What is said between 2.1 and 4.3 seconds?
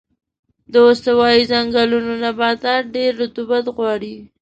نباتات ډېر رطوبت غواړي.